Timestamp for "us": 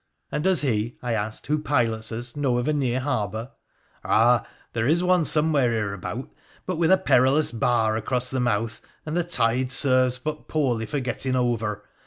2.11-2.35